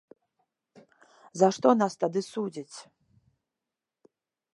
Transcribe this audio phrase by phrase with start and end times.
[1.41, 2.77] За што нас тады судзяць?